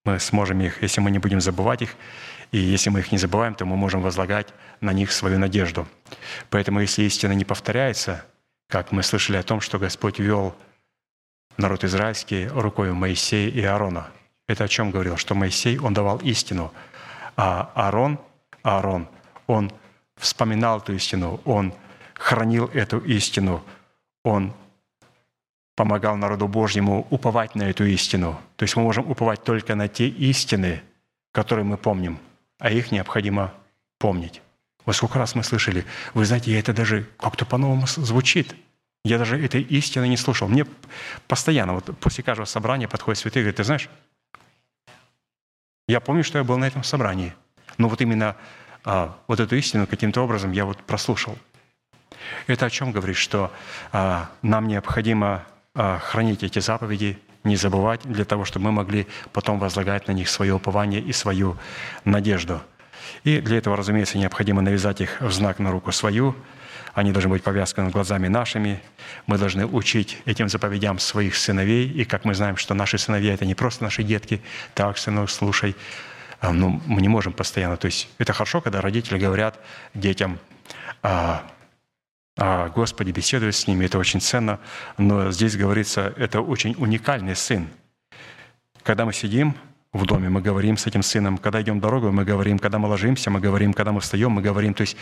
мы 0.05 0.19
сможем 0.19 0.61
их, 0.61 0.81
если 0.81 1.01
мы 1.01 1.09
не 1.09 1.19
будем 1.19 1.41
забывать 1.41 1.81
их, 1.81 1.95
и 2.51 2.57
если 2.57 2.89
мы 2.89 2.99
их 2.99 3.11
не 3.11 3.17
забываем, 3.17 3.55
то 3.55 3.65
мы 3.65 3.75
можем 3.75 4.01
возлагать 4.01 4.47
на 4.81 4.93
них 4.93 5.11
свою 5.11 5.39
надежду. 5.39 5.87
Поэтому 6.49 6.81
если 6.81 7.03
истина 7.03 7.31
не 7.31 7.45
повторяется, 7.45 8.25
как 8.69 8.91
мы 8.91 9.01
слышали 9.01 9.37
о 9.37 9.43
том, 9.43 9.61
что 9.61 9.79
Господь 9.79 10.19
вел 10.19 10.55
народ 11.57 11.83
израильский 11.83 12.47
рукой 12.47 12.91
Моисея 12.93 13.49
и 13.49 13.61
Аарона. 13.61 14.07
Это 14.47 14.65
о 14.65 14.67
чем 14.67 14.91
говорил? 14.91 15.17
Что 15.17 15.35
Моисей, 15.35 15.77
он 15.77 15.93
давал 15.93 16.17
истину, 16.17 16.73
а 17.35 17.71
Аарон, 17.75 18.19
Аарон, 18.61 19.07
он 19.47 19.71
вспоминал 20.17 20.79
эту 20.79 20.93
истину, 20.93 21.39
он 21.45 21.73
хранил 22.15 22.65
эту 22.73 22.99
истину, 22.99 23.63
он 24.23 24.53
помогал 25.75 26.15
народу 26.17 26.47
Божьему 26.47 27.07
уповать 27.09 27.55
на 27.55 27.63
эту 27.63 27.85
истину. 27.85 28.39
То 28.55 28.63
есть 28.63 28.75
мы 28.75 28.83
можем 28.83 29.09
уповать 29.09 29.43
только 29.43 29.75
на 29.75 29.87
те 29.87 30.07
истины, 30.07 30.81
которые 31.31 31.65
мы 31.65 31.77
помним, 31.77 32.19
а 32.59 32.69
их 32.69 32.91
необходимо 32.91 33.53
помнить. 33.97 34.41
Вот 34.85 34.95
сколько 34.95 35.17
раз 35.17 35.35
мы 35.35 35.43
слышали, 35.43 35.85
вы 36.13 36.25
знаете, 36.25 36.57
это 36.59 36.73
даже 36.73 37.07
как-то 37.17 37.45
по-новому 37.45 37.87
звучит. 37.87 38.55
Я 39.05 39.17
даже 39.17 39.43
этой 39.43 39.61
истины 39.61 40.07
не 40.07 40.15
слушал. 40.15 40.47
Мне 40.47 40.65
постоянно, 41.27 41.73
вот 41.73 41.97
после 41.99 42.23
каждого 42.23 42.45
собрания 42.45 42.87
подходит 42.87 43.19
святые 43.19 43.41
и 43.41 43.43
говорит, 43.43 43.57
ты 43.57 43.63
знаешь, 43.65 43.89
я 45.87 45.99
помню, 45.99 46.23
что 46.23 46.37
я 46.37 46.45
был 46.45 46.57
на 46.57 46.65
этом 46.65 46.83
собрании, 46.83 47.33
но 47.77 47.89
вот 47.89 47.99
именно 47.99 48.37
а, 48.85 49.17
вот 49.27 49.41
эту 49.41 49.57
истину 49.57 49.87
каким-то 49.87 50.21
образом 50.21 50.53
я 50.53 50.63
вот 50.63 50.77
прослушал. 50.77 51.37
Это 52.47 52.65
о 52.65 52.69
чем 52.69 52.93
говорит, 52.93 53.17
что 53.17 53.51
а, 53.91 54.29
нам 54.41 54.69
необходимо 54.69 55.43
а, 55.75 55.99
хранить 55.99 56.43
эти 56.43 56.59
заповеди, 56.59 57.19
не 57.43 57.57
забывать 57.57 58.01
для 58.03 58.23
того, 58.23 58.45
чтобы 58.45 58.65
мы 58.67 58.71
могли 58.71 59.05
потом 59.33 59.59
возлагать 59.59 60.07
на 60.07 60.13
них 60.13 60.29
свое 60.29 60.53
упование 60.53 61.01
и 61.01 61.11
свою 61.11 61.57
надежду. 62.05 62.61
И 63.25 63.39
для 63.39 63.57
этого, 63.57 63.75
разумеется, 63.75 64.17
необходимо 64.17 64.61
навязать 64.61 65.01
их 65.01 65.19
в 65.19 65.31
знак 65.31 65.59
на 65.59 65.71
руку 65.71 65.91
свою. 65.91 66.35
Они 66.93 67.11
должны 67.11 67.29
быть 67.29 67.43
повязаны 67.43 67.89
глазами 67.89 68.27
нашими. 68.27 68.81
Мы 69.25 69.37
должны 69.37 69.65
учить 69.65 70.21
этим 70.25 70.47
заповедям 70.47 70.99
своих 70.99 71.35
сыновей. 71.35 71.89
И 71.89 72.05
как 72.05 72.23
мы 72.23 72.35
знаем, 72.35 72.55
что 72.55 72.73
наши 72.75 72.97
сыновья– 72.97 73.33
это 73.35 73.45
не 73.45 73.55
просто 73.55 73.83
наши 73.83 74.03
детки. 74.03 74.41
Так, 74.75 74.97
сынок, 74.97 75.29
слушай, 75.29 75.75
ну, 76.41 76.81
мы 76.85 77.01
не 77.01 77.07
можем 77.07 77.33
постоянно. 77.33 77.77
То 77.77 77.87
есть 77.87 78.09
это 78.19 78.33
хорошо, 78.33 78.61
когда 78.61 78.81
родители 78.81 79.17
говорят 79.17 79.59
детям, 79.93 80.37
а, 81.01 81.43
а, 82.37 82.69
Господи, 82.69 83.11
беседуют 83.11 83.55
с 83.55 83.67
ними, 83.67 83.85
это 83.85 83.97
очень 83.97 84.21
ценно. 84.21 84.59
Но 84.97 85.31
здесь 85.31 85.55
говорится, 85.55 86.13
это 86.17 86.41
очень 86.41 86.75
уникальный 86.77 87.35
сын. 87.35 87.67
Когда 88.83 89.05
мы 89.05 89.13
сидим 89.13 89.55
в 89.93 90.05
доме, 90.05 90.29
мы 90.29 90.41
говорим 90.41 90.77
с 90.77 90.87
этим 90.87 91.03
сыном. 91.03 91.37
Когда 91.37 91.61
идем 91.61 91.79
дорогу, 91.79 92.11
мы 92.11 92.25
говорим. 92.25 92.59
Когда 92.59 92.79
мы 92.79 92.87
ложимся, 92.87 93.29
мы 93.29 93.39
говорим. 93.39 93.73
Когда 93.73 93.91
мы 93.91 94.01
встаем, 94.01 94.31
мы 94.31 94.41
говорим. 94.41 94.73
То 94.73 94.81
есть 94.81 94.97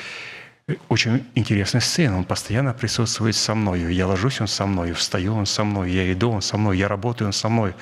очень 0.90 1.26
интересный 1.36 1.82
сын, 1.82 2.14
он 2.14 2.24
постоянно 2.24 2.74
присутствует 2.74 3.36
со 3.36 3.56
мною. 3.56 3.90
Я 3.90 4.08
ложусь, 4.08 4.42
он 4.42 4.48
со 4.48 4.66
мной, 4.66 4.94
встаю, 4.94 5.36
он 5.36 5.46
со 5.46 5.64
мной, 5.64 5.92
я 5.92 6.12
иду, 6.12 6.32
он 6.32 6.42
со 6.42 6.58
мной, 6.58 6.78
я 6.78 6.88
работаю, 6.88 7.28
он 7.28 7.34
со 7.34 7.50
мной, 7.50 7.74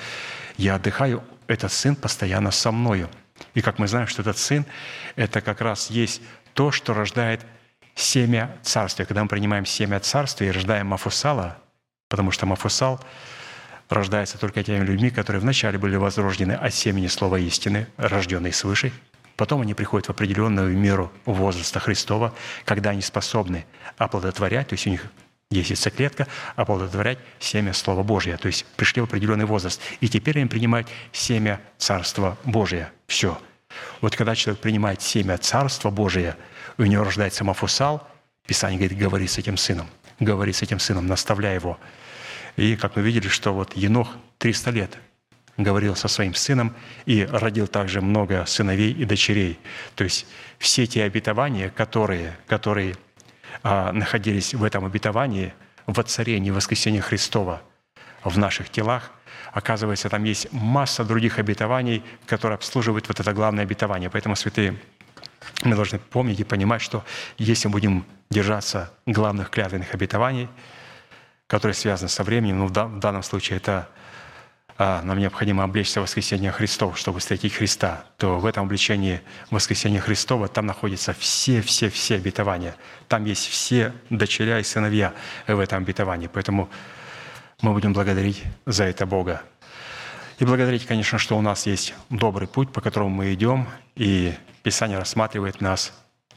я 0.56 0.76
отдыхаю, 0.76 1.22
этот 1.46 1.72
сын 1.72 1.96
постоянно 1.96 2.50
со 2.50 2.70
мною. 2.72 3.08
И 3.54 3.60
как 3.60 3.78
мы 3.78 3.88
знаем, 3.88 4.06
что 4.06 4.22
этот 4.22 4.38
сын– 4.38 4.64
это 5.16 5.40
как 5.40 5.60
раз 5.60 5.90
есть 5.90 6.22
то, 6.54 6.70
что 6.70 6.94
рождает 6.94 7.44
семя 7.94 8.56
царствия. 8.62 9.04
Когда 9.04 9.22
мы 9.22 9.28
принимаем 9.28 9.66
семя 9.66 10.00
царствия 10.00 10.48
и 10.48 10.50
рождаем 10.50 10.88
Мафусала, 10.88 11.58
потому 12.08 12.30
что 12.30 12.46
Мафусал 12.46 13.00
рождается 13.88 14.38
только 14.38 14.62
теми 14.62 14.84
людьми, 14.84 15.10
которые 15.10 15.40
вначале 15.40 15.78
были 15.78 15.96
возрождены 15.96 16.52
от 16.52 16.74
семени 16.74 17.08
слова 17.08 17.38
истины, 17.38 17.86
рожденные 17.96 18.52
свыше, 18.52 18.92
Потом 19.40 19.62
они 19.62 19.72
приходят 19.72 20.06
в 20.06 20.10
определенную 20.10 20.76
меру 20.76 21.10
возраста 21.24 21.80
Христова, 21.80 22.34
когда 22.66 22.90
они 22.90 23.00
способны 23.00 23.64
оплодотворять, 23.96 24.68
то 24.68 24.74
есть 24.74 24.86
у 24.86 24.90
них 24.90 25.06
есть 25.50 25.70
яйцеклетка, 25.70 26.26
оплодотворять 26.56 27.18
семя 27.38 27.72
Слова 27.72 28.02
Божьего. 28.02 28.36
То 28.36 28.48
есть 28.48 28.66
пришли 28.76 29.00
в 29.00 29.06
определенный 29.06 29.46
возраст. 29.46 29.80
И 30.00 30.08
теперь 30.08 30.38
они 30.38 30.46
принимают 30.46 30.88
семя 31.10 31.58
Царства 31.78 32.36
Божия. 32.44 32.92
Все. 33.06 33.40
Вот 34.02 34.14
когда 34.14 34.34
человек 34.34 34.60
принимает 34.60 35.00
семя 35.00 35.38
Царства 35.38 35.88
Божия– 35.88 36.36
у 36.76 36.84
него 36.84 37.04
рождается 37.04 37.42
Мафусал, 37.42 38.06
Писание 38.46 38.78
говорит, 38.78 38.98
говори 38.98 39.26
с 39.26 39.38
этим 39.38 39.56
сыном, 39.56 39.86
говори 40.18 40.52
с 40.52 40.60
этим 40.60 40.78
сыном, 40.78 41.06
наставляй 41.06 41.54
его. 41.54 41.78
И 42.56 42.76
как 42.76 42.96
мы 42.96 43.02
видели, 43.02 43.28
что 43.28 43.52
вот 43.52 43.74
Енох 43.74 44.16
300 44.38 44.70
лет 44.70 44.98
говорил 45.62 45.96
со 45.96 46.08
своим 46.08 46.34
сыном 46.34 46.74
и 47.06 47.24
родил 47.24 47.66
также 47.66 48.00
много 48.00 48.44
сыновей 48.46 48.92
и 48.92 49.04
дочерей. 49.04 49.58
То 49.94 50.04
есть 50.04 50.26
все 50.58 50.86
те 50.86 51.04
обетования, 51.04 51.70
которые, 51.70 52.36
которые 52.46 52.96
а, 53.62 53.92
находились 53.92 54.54
в 54.54 54.64
этом 54.64 54.84
обетовании, 54.84 55.52
в 55.86 55.94
воцарении 55.94 56.50
воскресения 56.50 57.00
Христова 57.00 57.62
в 58.24 58.38
наших 58.38 58.70
телах, 58.70 59.10
оказывается, 59.52 60.08
там 60.08 60.24
есть 60.24 60.52
масса 60.52 61.04
других 61.04 61.38
обетований, 61.38 62.04
которые 62.26 62.56
обслуживают 62.56 63.08
вот 63.08 63.20
это 63.20 63.32
главное 63.32 63.64
обетование. 63.64 64.10
Поэтому, 64.10 64.36
святые, 64.36 64.76
мы 65.62 65.74
должны 65.74 65.98
помнить 65.98 66.40
и 66.40 66.44
понимать, 66.44 66.82
что 66.82 67.04
если 67.38 67.68
мы 67.68 67.72
будем 67.72 68.06
держаться 68.30 68.92
главных 69.06 69.50
клятвенных 69.50 69.92
обетований, 69.94 70.48
которые 71.46 71.74
связаны 71.74 72.08
со 72.08 72.22
временем, 72.22 72.60
ну, 72.60 72.66
в 72.66 73.00
данном 73.00 73.22
случае 73.22 73.56
это 73.56 73.88
а, 73.88 73.99
нам 74.80 75.18
необходимо 75.18 75.62
облечься 75.64 76.00
в 76.00 76.04
воскресение 76.04 76.52
Христов, 76.52 76.98
чтобы 76.98 77.20
встретить 77.20 77.52
Христа, 77.52 78.04
то 78.16 78.38
в 78.38 78.46
этом 78.46 78.64
обличении 78.64 79.20
воскресения 79.50 80.00
Христова 80.00 80.48
там 80.48 80.64
находятся 80.64 81.12
все-все-все 81.12 82.16
обетования. 82.16 82.74
Там 83.06 83.26
есть 83.26 83.46
все 83.46 83.92
дочеря 84.08 84.58
и 84.58 84.62
сыновья 84.62 85.12
в 85.46 85.58
этом 85.58 85.82
обетовании. 85.82 86.30
Поэтому 86.32 86.70
мы 87.60 87.74
будем 87.74 87.92
благодарить 87.92 88.42
за 88.64 88.84
это 88.84 89.04
Бога. 89.04 89.42
И 90.38 90.46
благодарить, 90.46 90.86
конечно, 90.86 91.18
что 91.18 91.36
у 91.36 91.42
нас 91.42 91.66
есть 91.66 91.92
добрый 92.08 92.48
путь, 92.48 92.72
по 92.72 92.80
которому 92.80 93.10
мы 93.10 93.34
идем, 93.34 93.68
и 93.96 94.32
Писание 94.62 94.96
рассматривает 94.96 95.60
нас 95.60 95.92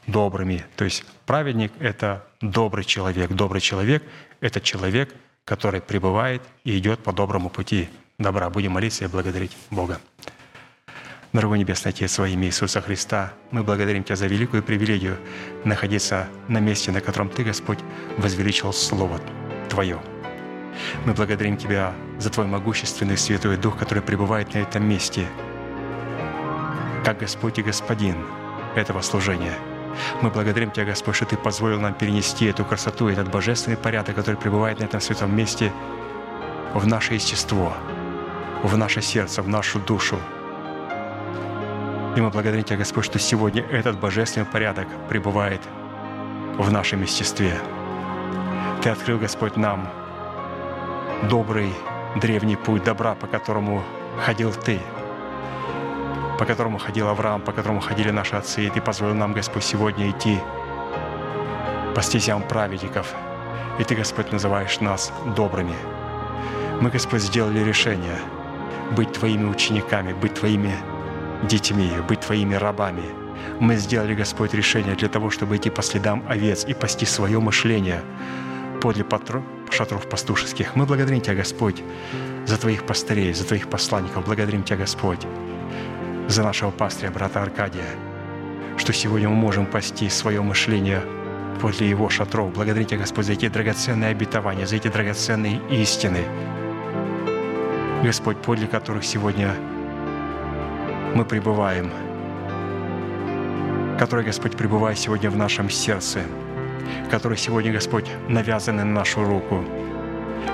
добрыми. 0.06 0.66
То 0.76 0.84
есть 0.84 1.06
праведник— 1.24 1.72
это 1.80 2.26
добрый 2.42 2.84
человек. 2.84 3.30
Добрый 3.30 3.62
человек— 3.62 4.02
это 4.42 4.60
человек, 4.60 5.14
который 5.46 5.80
пребывает 5.80 6.42
и 6.64 6.76
идет 6.76 7.02
по 7.02 7.10
доброму 7.14 7.48
пути 7.48 7.88
добра. 8.18 8.50
Будем 8.50 8.72
молиться 8.72 9.04
и 9.04 9.08
благодарить 9.08 9.56
Бога. 9.70 10.00
Дорогой 11.32 11.58
Небесный 11.58 11.90
Отец, 11.90 12.18
во 12.18 12.28
имя 12.28 12.46
Иисуса 12.46 12.80
Христа, 12.80 13.32
мы 13.50 13.64
благодарим 13.64 14.04
Тебя 14.04 14.16
за 14.16 14.26
великую 14.26 14.62
привилегию 14.62 15.18
находиться 15.64 16.28
на 16.48 16.58
месте, 16.58 16.92
на 16.92 17.00
котором 17.00 17.28
Ты, 17.28 17.42
Господь, 17.42 17.78
возвеличил 18.18 18.72
Слово 18.72 19.20
Твое. 19.68 20.00
Мы 21.04 21.14
благодарим 21.14 21.56
Тебя 21.56 21.92
за 22.18 22.30
Твой 22.30 22.46
могущественный 22.46 23.16
Святой 23.16 23.56
Дух, 23.56 23.78
который 23.78 24.02
пребывает 24.02 24.54
на 24.54 24.58
этом 24.58 24.88
месте– 24.88 25.26
как 27.04 27.18
Господь 27.18 27.58
и 27.58 27.62
Господин 27.62 28.16
этого 28.74 29.02
служения. 29.02 29.52
Мы 30.22 30.30
благодарим 30.30 30.70
Тебя, 30.70 30.86
Господь, 30.86 31.16
что 31.16 31.26
Ты 31.26 31.36
позволил 31.36 31.78
нам 31.78 31.92
перенести 31.92 32.46
эту 32.46 32.64
красоту, 32.64 33.08
этот 33.08 33.30
божественный 33.30 33.76
порядок, 33.76 34.16
который 34.16 34.36
пребывает 34.36 34.80
на 34.80 34.84
этом 34.84 35.00
святом 35.00 35.36
месте, 35.36 35.70
в 36.72 36.86
наше 36.86 37.14
естество, 37.14 37.76
в 38.64 38.76
наше 38.76 39.00
сердце, 39.02 39.42
в 39.42 39.48
нашу 39.48 39.78
душу. 39.78 40.18
И 42.16 42.20
мы 42.20 42.30
благодарим 42.30 42.64
Тебя, 42.64 42.78
Господь, 42.78 43.04
что 43.04 43.18
сегодня 43.18 43.62
этот 43.62 44.00
божественный 44.00 44.46
порядок 44.46 44.88
пребывает 45.08 45.60
в 46.58 46.72
нашем 46.72 47.02
естестве. 47.02 47.56
Ты 48.82 48.90
открыл, 48.90 49.18
Господь, 49.18 49.56
нам 49.56 49.88
добрый 51.30 51.72
древний 52.20 52.56
путь 52.56 52.84
добра, 52.84 53.14
по 53.14 53.26
которому 53.26 53.82
ходил 54.24 54.52
Ты– 54.52 54.80
по 56.38 56.44
которому 56.44 56.78
ходил 56.78 57.08
Авраам, 57.08 57.40
по 57.40 57.52
которому 57.52 57.80
ходили 57.80 58.10
наши 58.10 58.36
отцы. 58.36 58.66
И 58.66 58.70
Ты 58.70 58.80
позволил 58.80 59.14
нам, 59.14 59.32
Господь, 59.32 59.64
сегодня 59.64 60.10
идти 60.10 60.38
по 61.94 62.02
стезям 62.02 62.42
праведников. 62.42 63.14
И 63.78 63.84
Ты, 63.84 63.94
Господь, 63.94 64.32
называешь 64.32 64.80
нас 64.80 65.12
добрыми. 65.36 65.74
Мы, 66.80 66.90
Господь, 66.90 67.22
сделали 67.22 67.60
решение 67.60 68.18
быть 68.96 69.12
Твоими 69.12 69.44
учениками, 69.44 70.12
быть 70.12 70.34
Твоими 70.34 70.74
детьми, 71.48 71.90
быть 72.08 72.20
Твоими 72.20 72.54
рабами. 72.54 73.04
Мы 73.60 73.76
сделали, 73.76 74.14
Господь, 74.14 74.54
решение 74.54 74.94
для 74.94 75.08
того, 75.08 75.30
чтобы 75.30 75.56
идти 75.56 75.70
по 75.70 75.82
следам 75.82 76.24
овец 76.28 76.64
и 76.64 76.74
пасти 76.74 77.04
свое 77.04 77.40
мышление 77.40 78.02
подле 78.80 79.04
шатров 79.70 80.08
пастушеских. 80.08 80.76
Мы 80.76 80.86
благодарим 80.86 81.20
Тебя, 81.20 81.36
Господь, 81.36 81.82
за 82.46 82.58
Твоих 82.58 82.84
пастырей, 82.84 83.32
за 83.32 83.44
Твоих 83.44 83.68
посланников. 83.68 84.24
Благодарим 84.24 84.62
Тебя, 84.62 84.78
Господь, 84.78 85.26
за 86.28 86.42
нашего 86.42 86.70
пастыря, 86.70 87.10
брата 87.10 87.42
Аркадия, 87.42 87.88
что 88.76 88.92
сегодня 88.92 89.28
мы 89.28 89.36
можем 89.36 89.66
пасти 89.66 90.08
свое 90.08 90.42
мышление 90.42 91.02
подле 91.60 91.88
Его 91.88 92.08
шатров. 92.08 92.52
Благодарите, 92.52 92.96
Господь, 92.96 93.26
за 93.26 93.32
эти 93.32 93.48
драгоценные 93.48 94.10
обетования, 94.10 94.66
за 94.66 94.76
эти 94.76 94.88
драгоценные 94.88 95.60
истины, 95.70 96.24
Господь, 98.04 98.36
подле 98.36 98.66
которых 98.66 99.02
сегодня 99.02 99.54
мы 101.14 101.24
пребываем, 101.24 101.90
которые, 103.98 104.26
Господь, 104.26 104.56
пребывая 104.58 104.94
сегодня 104.94 105.30
в 105.30 105.36
нашем 105.36 105.70
сердце, 105.70 106.20
которые 107.10 107.38
сегодня, 107.38 107.72
Господь, 107.72 108.10
навязаны 108.28 108.84
на 108.84 108.92
нашу 108.92 109.24
руку– 109.24 109.64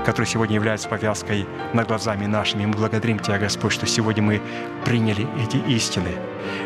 который 0.07 0.27
сегодня 0.27 0.55
является 0.55 0.89
повязкой 0.89 1.47
над 1.73 1.89
глазами 1.89 2.25
нашими. 2.27 2.65
Мы 2.65 2.75
благодарим 2.75 3.19
Тебя, 3.19 3.39
Господь, 3.39 3.73
что 3.73 3.87
сегодня 3.87 4.23
мы 4.23 4.41
приняли 4.85 5.27
эти 5.43 5.57
истины. 5.69 6.11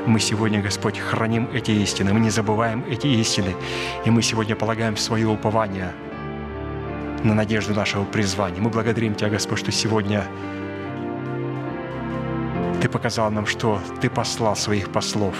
Мы 0.06 0.20
сегодня, 0.20 0.62
Господь, 0.62 0.98
храним 0.98 1.48
эти 1.52 1.70
истины, 1.70 2.12
мы 2.12 2.20
не 2.20 2.30
забываем 2.30 2.84
эти 2.88 3.06
истины, 3.06 3.54
и 4.04 4.10
мы 4.10 4.22
сегодня 4.22 4.54
полагаем 4.54 4.96
свое 4.96 5.26
упование 5.26 5.92
на 7.24 7.34
надежду 7.34 7.74
нашего 7.74 8.04
призвания. 8.04 8.60
Мы 8.60 8.70
благодарим 8.70 9.14
Тебя, 9.14 9.30
Господь, 9.30 9.58
что 9.58 9.72
сегодня 9.72 10.24
Ты 12.84 12.90
показал 12.90 13.30
нам, 13.30 13.46
что 13.46 13.80
Ты 14.02 14.10
послал 14.10 14.54
своих 14.56 14.92
послов. 14.92 15.34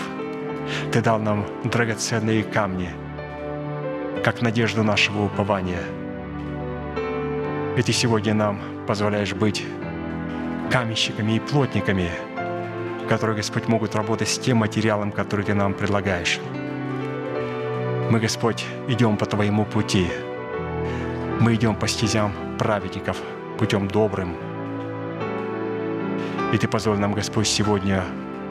Ты 0.91 1.03
дал 1.03 1.19
нам 1.19 1.45
драгоценные 1.65 2.43
камни, 2.43 2.89
как 4.25 4.41
надежду 4.41 4.83
нашего 4.83 5.27
упования– 5.27 5.83
И 7.77 7.83
Ты 7.83 7.93
сегодня 7.93 8.33
нам 8.33 8.63
позволяешь 8.87 9.35
быть 9.35 9.63
каменщиками 10.71 11.33
и 11.33 11.39
плотниками, 11.39 12.09
которые, 13.11 13.37
Господь, 13.37 13.69
могут 13.69 13.95
работать 13.95 14.29
с 14.29 14.39
тем 14.39 14.57
материалом, 14.57 15.13
который 15.13 15.45
Ты 15.45 15.53
нам 15.53 15.75
предлагаешь. 15.75 16.41
Мы, 18.11 18.21
Господь, 18.21 18.65
идем 18.89 19.19
по 19.19 19.27
Твоему 19.27 19.67
пути. 19.67 20.07
Мы 21.41 21.57
идем 21.57 21.75
по 21.75 21.89
стезям 21.89 22.33
праведников, 22.59 23.19
путем 23.59 23.87
добрым. 23.87 24.54
И 26.55 26.57
Ты 26.57 26.69
позволь 26.69 27.01
нам, 27.01 27.15
Господь, 27.15 27.49
сегодня 27.49 28.05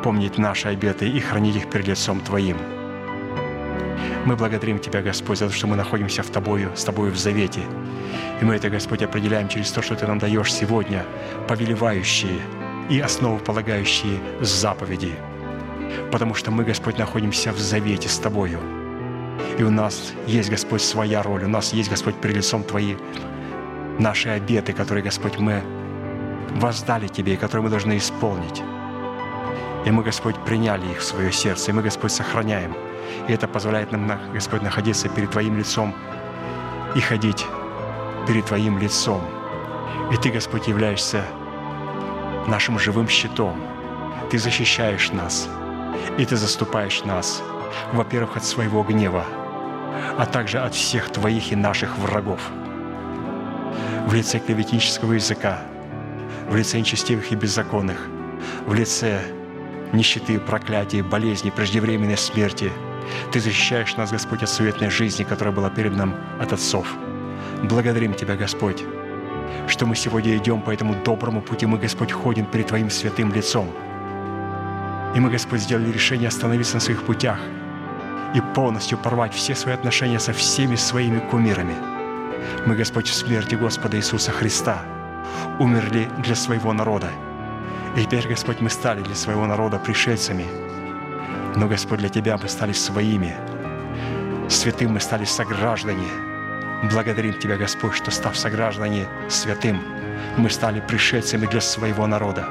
помнить 0.04 0.38
наши 0.38 0.68
обеты 0.68 1.08
и 1.08 1.22
хранить 1.22 1.56
их 1.56 1.70
перед 1.70 1.88
лицом 1.88 2.20
Твоим. 2.20 2.58
Мы 4.26 4.36
благодарим 4.36 4.78
Тебя, 4.78 5.02
Господь, 5.02 5.38
за 5.38 5.48
то, 5.48 5.54
что 5.54 5.68
мы 5.68 5.78
находимся 5.78 6.22
в 6.22 6.28
Тобою, 6.28 6.70
с 6.76 6.84
Тобою 6.84 7.14
в 7.14 7.18
завете. 7.18 7.62
И 8.42 8.44
мы 8.44 8.56
это, 8.56 8.70
Господь, 8.70 9.04
определяем 9.04 9.48
через 9.48 9.72
то, 9.72 9.82
что 9.82 9.96
Ты 9.96 10.06
нам 10.06 10.20
даешь 10.20 10.52
сегодня, 10.52 11.06
повелевающие 11.48 12.42
и 12.90 13.00
основополагающие 13.00 14.20
заповеди. 14.42 15.14
Потому 16.12 16.34
что 16.34 16.52
мы, 16.52 16.66
Господь, 16.66 16.98
находимся 16.98 17.54
в 17.54 17.58
завете 17.58 18.10
с 18.10 18.18
Тобою. 18.20 18.60
И 19.58 19.64
у 19.64 19.70
нас 19.70 20.12
есть, 20.28 20.50
Господь, 20.50 20.82
своя 20.82 21.24
роль, 21.24 21.46
у 21.46 21.48
нас 21.50 21.72
есть, 21.72 21.90
Господь, 21.90 22.16
перед 22.16 22.36
лицом 22.36 22.64
Твои 22.64 22.96
наши 23.98 24.28
обеты, 24.28 24.74
которые, 24.74 25.06
Господь, 25.06 25.40
мы 25.40 25.64
воздали 26.52 27.08
Тебе 27.08 27.34
и 27.34 27.38
которые 27.38 27.64
мы 27.64 27.70
должны 27.70 27.98
исполнить. 27.98 28.62
И 29.86 29.92
мы, 29.92 30.04
Господь, 30.04 30.36
приняли 30.46 30.86
их 30.92 31.00
в 31.00 31.04
свое 31.04 31.32
сердце, 31.32 31.72
и 31.72 31.74
мы, 31.74 31.82
Господь, 31.82 32.12
сохраняем. 32.12 32.74
И 33.28 33.34
это 33.34 33.48
позволяет 33.48 33.92
нам, 33.92 34.12
Господь, 34.34 34.62
находиться 34.62 35.10
перед 35.10 35.32
Твоим 35.32 35.58
лицом 35.58 35.94
и 36.96 37.00
ходить 37.00 37.46
перед 38.28 38.46
Твоим 38.46 38.78
лицом. 38.78 39.22
И 40.12 40.18
Ты, 40.18 40.30
Господь, 40.30 40.68
являешься 40.68 41.26
нашим 42.48 42.80
живым 42.80 43.08
щитом. 43.08 43.62
Ты 44.30 44.38
защищаешь 44.38 45.12
нас, 45.12 45.50
и 46.18 46.26
Ты 46.26 46.38
заступаешь 46.38 47.04
нас, 47.04 47.44
во-первых, 47.92 48.38
от 48.38 48.46
своего 48.46 48.84
гнева, 48.84 49.26
а 50.18 50.26
также 50.26 50.60
от 50.60 50.74
всех 50.74 51.10
Твоих 51.10 51.52
и 51.52 51.56
наших 51.56 51.98
врагов. 51.98 52.42
В 54.08 54.14
лице 54.14 54.40
клеветнического 54.40 55.14
языка, 55.14 55.62
в 56.54 56.56
лице 56.56 56.78
нечестивых 56.78 57.32
и 57.32 57.36
беззаконных, 57.36 57.98
в 58.68 58.76
лице 58.76 59.20
нищеты, 59.92 60.40
проклятий, 60.40 61.02
болезней, 61.02 61.50
преждевременной 61.50 62.16
смерти. 62.16 62.72
Ты 63.32 63.40
защищаешь 63.40 63.98
нас, 63.98 64.12
Господь, 64.12 64.44
от 64.44 64.50
суетной 64.50 64.92
жизни, 64.92 65.24
которая 65.24 65.52
была 65.52 65.72
перед 65.72 65.96
нам 65.96 66.16
от 66.40 66.54
отцов. 66.54 66.86
Благодарим 67.64 68.14
Тебя, 68.14 68.36
Господь, 68.36 68.84
что 69.68 69.88
мы 69.88 69.96
сегодня 69.96 70.38
идем 70.38 70.62
по 70.62 70.70
этому 70.70 70.94
доброму 71.04 71.42
пути. 71.42 71.66
Мы, 71.66 71.80
Господь, 71.80 72.12
ходим 72.12 72.46
перед 72.46 72.68
Твоим 72.68 72.92
святым 72.92 73.34
лицом. 73.34 73.68
И 75.16 75.20
мы, 75.20 75.32
Господь, 75.32 75.62
сделали 75.62 75.92
решение 75.92 76.28
остановиться 76.28 76.76
на 76.76 76.82
своих 76.82 77.02
путях 77.02 77.40
и 78.36 78.42
полностью 78.54 79.00
порвать 79.00 79.34
все 79.34 79.56
свои 79.56 79.74
отношения 79.74 80.20
со 80.20 80.34
всеми 80.34 80.76
своими 80.76 81.18
кумирами. 81.18 81.74
Мы, 82.68 82.76
Господь, 82.76 83.08
в 83.08 83.16
смерти 83.16 83.56
Господа 83.56 83.98
Иисуса 83.98 84.32
Христа 84.32 84.84
умерли 85.60 86.10
для 86.20 86.36
своего 86.36 86.74
народа– 86.74 87.10
и 87.96 88.02
теперь, 88.02 88.28
Господь, 88.28 88.60
мы 88.60 88.72
стали 88.72 89.02
для 89.02 89.14
своего 89.14 89.46
народа 89.46 89.78
пришельцами. 89.78 90.48
Но, 91.56 91.68
Господь, 91.68 92.00
для 92.00 92.10
Тебя 92.10 92.38
мы 92.38 92.50
стали 92.50 92.74
своими. 92.74 93.36
Святым 94.50 94.94
мы 94.94 95.00
стали 95.00 95.26
сограждане. 95.26 96.08
Благодарим 96.92 97.34
Тебя, 97.34 97.56
Господь, 97.56 97.94
что, 97.94 98.10
став 98.10 98.36
сограждане 98.36 99.08
святым, 99.30 99.80
мы 100.38 100.50
стали 100.50 100.80
пришельцами 100.80 101.46
для 101.46 101.62
своего 101.62 102.08
народа. 102.08 102.48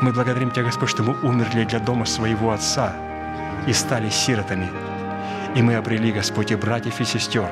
Мы 0.00 0.12
благодарим 0.12 0.50
Тебя, 0.50 0.64
Господь, 0.64 0.88
что 0.88 1.02
мы 1.02 1.14
умерли 1.20 1.64
для 1.64 1.78
дома 1.78 2.06
своего 2.06 2.50
Отца 2.50 2.96
и 3.66 3.74
стали 3.74 4.08
сиротами. 4.08 4.70
И 5.54 5.60
мы 5.60 5.74
обрели, 5.74 6.10
Господь, 6.10 6.52
и 6.52 6.54
братьев, 6.54 7.00
и 7.00 7.04
сестер. 7.04 7.50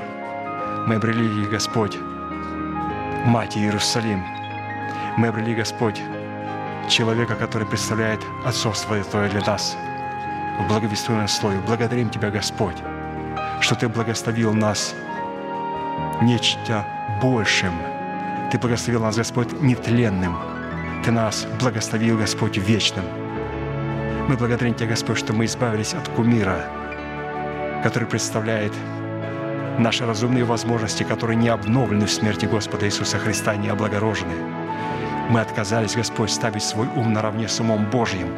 Мы 0.87 0.95
обрели, 0.95 1.45
Господь, 1.45 1.99
Мать 3.27 3.57
Иерусалим. 3.57 4.25
Мы 5.17 5.27
обрели, 5.27 5.53
Господь, 5.57 6.01
человека, 6.89 7.35
который 7.35 7.67
представляет 7.67 8.21
отцовство 8.45 9.03
Твое 9.03 9.29
для 9.29 9.41
нас 9.41 9.77
в 10.61 10.69
благовествуемом 10.69 11.27
слове. 11.27 11.59
Благодарим 11.67 12.09
Тебя, 12.09 12.31
Господь, 12.31 12.77
что 13.61 13.75
Ты 13.75 13.89
благословил 13.89 14.55
нас 14.55 14.95
нечто 16.23 16.87
большим. 17.21 17.73
Ты 18.53 18.59
благословил 18.59 19.03
нас, 19.03 19.17
Господь, 19.17 19.61
нетленным. 19.61 20.37
Ты 21.05 21.11
нас 21.11 21.49
благословил, 21.59 22.19
Господь, 22.19 22.57
вечным. 22.59 23.07
Мы 24.29 24.37
благодарим 24.37 24.75
Тебя, 24.75 24.91
Господь, 24.91 25.19
что 25.19 25.33
мы 25.33 25.47
избавились 25.47 25.95
от 25.95 26.09
кумира, 26.11 26.65
который 27.83 28.07
представляет 28.07 28.73
наши 29.79 30.07
разумные 30.07 30.45
возможности, 30.45 31.03
которые 31.03 31.37
не 31.37 31.49
обновлены 31.49 32.07
в 32.07 32.11
смерти 32.11 32.47
Господа 32.47 32.87
Иисуса 32.87 33.19
Христа, 33.19 33.57
не 33.57 33.69
облагорожены. 33.69 34.35
Мы 35.29 35.41
отказались, 35.41 35.97
Господь, 35.97 36.31
ставить 36.31 36.63
свой 36.63 36.87
ум 36.97 37.13
наравне 37.13 37.49
с 37.49 37.61
умом 37.61 37.91
Божьим. 37.91 38.29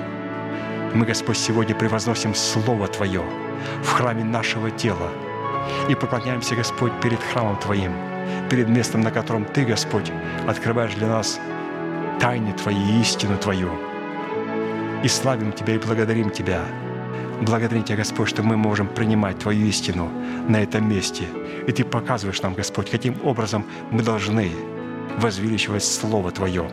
Мы, 0.94 1.04
Господь, 1.04 1.36
сегодня 1.36 1.74
превозносим 1.74 2.34
Слово 2.34 2.88
Твое 2.88 3.22
в 3.82 3.90
храме 3.90 4.24
нашего 4.24 4.70
тела 4.70 5.10
и 5.88 5.94
поклоняемся, 5.94 6.56
Господь, 6.56 6.92
перед 7.02 7.20
храмом 7.22 7.58
Твоим, 7.58 7.92
перед 8.48 8.68
местом, 8.68 9.02
на 9.02 9.10
котором 9.10 9.44
Ты, 9.44 9.64
Господь, 9.64 10.10
открываешь 10.46 10.94
для 10.94 11.08
нас 11.08 11.40
тайны 12.20 12.52
Твои 12.52 12.76
и 12.76 13.00
истину 13.00 13.36
Твою. 13.36 13.70
И 15.02 15.08
славим 15.08 15.52
Тебя 15.52 15.74
и 15.74 15.78
благодарим 15.78 16.30
Тебя. 16.30 16.62
Благодарим 17.40 17.84
Тебя, 17.84 17.98
Господь, 17.98 18.28
что 18.28 18.42
мы 18.42 18.56
можем 18.56 18.88
принимать 18.88 19.38
Твою 19.38 19.66
истину 19.66 20.10
на 20.48 20.60
этом 20.62 20.88
месте. 20.88 21.24
И 21.66 21.72
Ты 21.72 21.84
показываешь 21.84 22.42
нам, 22.42 22.54
Господь, 22.54 22.90
каким 22.90 23.14
образом 23.24 23.64
мы 23.90 24.02
должны 24.02 24.50
возвеличивать 25.18 25.84
Слово 25.84 26.32
Твое, 26.32 26.68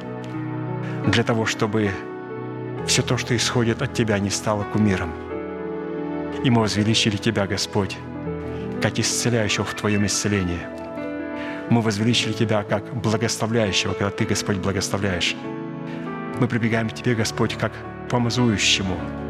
для 1.07 1.23
того, 1.23 1.45
чтобы 1.45 1.91
все 2.87 3.03
то, 3.03 3.17
что 3.17 3.35
исходит 3.35 3.81
от 3.81 3.93
Тебя, 3.93 4.17
не 4.17 4.29
стало 4.31 4.63
кумиром. 4.63 5.11
И 6.43 6.49
мы 6.49 6.61
возвеличили 6.61 7.17
Тебя, 7.17 7.45
Господь, 7.45 7.97
как 8.81 8.97
исцеляющего 8.99 9.65
в 9.65 9.73
Твоем 9.75 10.05
исцелении. 10.05 10.59
Мы 11.69 11.81
возвеличили 11.81 12.33
Тебя 12.33 12.63
как 12.63 12.83
благословляющего, 12.95 13.93
когда 13.93 14.09
Ты, 14.09 14.25
Господь, 14.25 14.57
благословляешь. 14.57 15.35
Мы 16.39 16.47
прибегаем 16.47 16.89
к 16.89 16.93
Тебе, 16.93 17.15
Господь, 17.15 17.55
как 17.55 17.71
помазующему. 18.09 19.24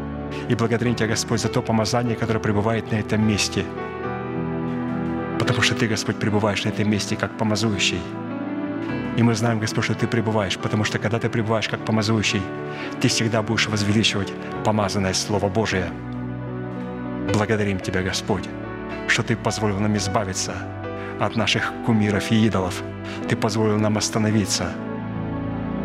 И 0.48 0.54
благодарим 0.54 0.94
Тебя, 0.94 1.08
Господь, 1.08 1.40
за 1.40 1.48
то 1.48 1.62
помазание, 1.62 2.16
которое 2.16 2.40
пребывает 2.40 2.90
на 2.92 2.96
этом 2.96 3.26
месте. 3.26 3.64
Потому 5.38 5.62
что 5.62 5.74
Ты, 5.74 5.88
Господь, 5.88 6.16
пребываешь 6.16 6.64
на 6.64 6.70
этом 6.70 6.90
месте 6.90 7.16
как 7.16 7.36
помазующий– 7.38 8.00
и 9.16 9.22
мы 9.22 9.34
знаем, 9.34 9.58
Господь, 9.58 9.84
что 9.84 9.94
Ты 9.94 10.06
пребываешь, 10.06 10.58
потому 10.58 10.84
что 10.84 10.98
когда 10.98 11.18
Ты 11.18 11.30
пребываешь 11.30 11.68
как 11.68 11.84
помазующий, 11.84 12.42
Ты 13.00 13.08
всегда 13.08 13.42
будешь 13.42 13.66
возвеличивать 13.66 14.32
помазанное 14.62 15.14
Слово 15.14 15.48
Божие. 15.48 15.90
Благодарим 17.32 17.80
Тебя, 17.80 18.02
Господь, 18.02 18.44
что 19.08 19.22
Ты 19.22 19.34
позволил 19.34 19.80
нам 19.80 19.96
избавиться 19.96 20.54
от 21.18 21.34
наших 21.34 21.72
кумиров 21.86 22.30
и 22.30 22.46
идолов. 22.46 22.82
Ты 23.26 23.36
позволил 23.36 23.78
нам 23.78 23.96
остановиться, 23.96 24.70